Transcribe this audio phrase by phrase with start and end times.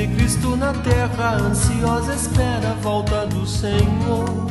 [0.00, 4.48] De Cristo na terra, ansiosa espera a volta do Senhor.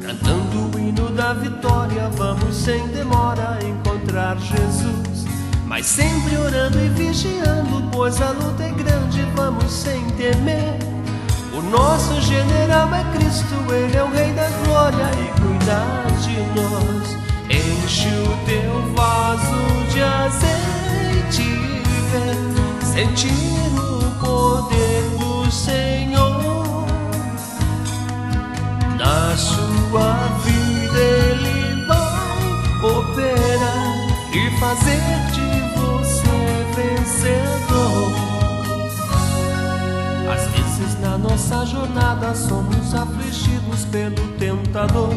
[0.00, 5.26] Cantando o hino da vitória, vamos sem demora encontrar Jesus.
[5.66, 10.78] Mas sempre orando e vigiando, pois a luta é grande, vamos sem temer.
[11.52, 15.82] O nosso general é Cristo, Ele é o Rei da glória e cuida
[16.20, 17.16] de nós.
[17.50, 21.82] Enche o teu vaso de azeite e
[41.52, 45.12] nossa jornada somos afligidos pelo tentador,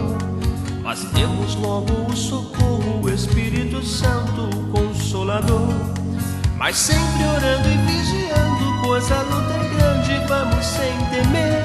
[0.84, 5.70] mas temos logo o socorro, o Espírito Santo, o Consolador.
[6.58, 11.64] Mas sempre orando e vigiando, pois a luta é grande, vamos sem temer.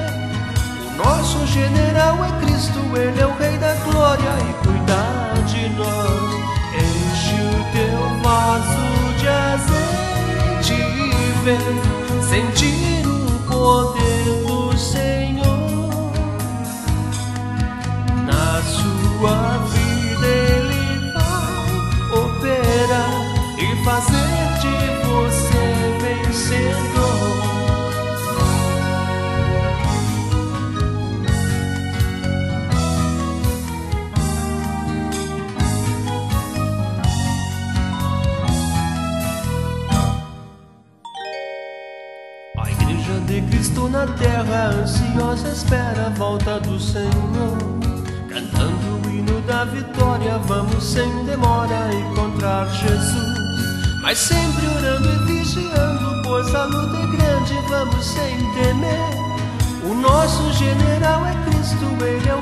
[0.87, 4.70] O nosso general é Cristo, Ele é o Rei da glória e
[42.91, 47.57] igreja de Cristo na terra, ansiosa espera a volta do Senhor.
[48.27, 53.39] Cantando o hino da vitória, vamos sem demora encontrar Jesus.
[54.01, 59.21] Mas sempre orando e vigiando, pois a luta é grande, vamos sem temer.
[59.89, 62.41] O nosso general é Cristo, Ele é o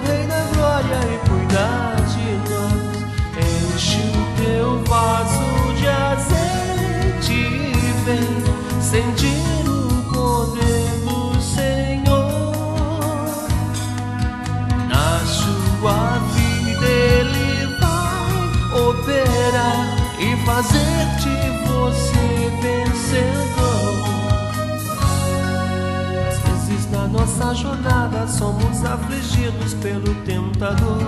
[29.81, 31.01] pelo tentador,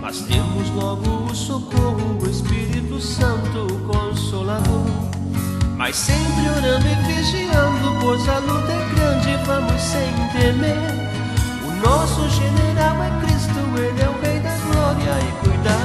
[0.00, 4.86] mas temos logo o socorro, o Espírito Santo, o Consolador.
[5.76, 10.76] Mas sempre orando e vigiando, pois a luta é grande, vamos sem temer.
[11.64, 15.76] O nosso general é Cristo, Ele é o Rei da glória e cuida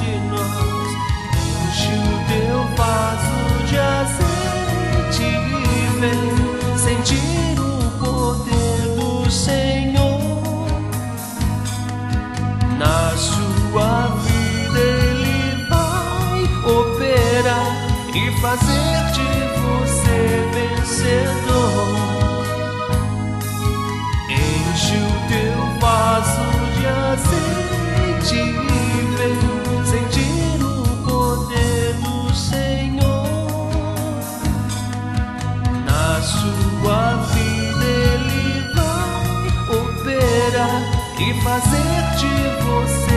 [0.00, 0.90] de nós.
[1.68, 9.61] Enche o teu vaso de azeite e vem sentir o poder do Senhor.
[18.14, 19.30] E fazer de
[19.60, 20.18] você
[20.52, 22.44] vencedor.
[24.28, 26.46] Enche o teu vaso
[26.76, 29.40] de azeite e vem
[29.86, 30.66] sentir o
[31.06, 33.70] poder do Senhor.
[35.86, 39.46] Na sua vida Ele vai
[39.78, 40.80] operar
[41.18, 42.34] e fazer de
[42.64, 43.11] você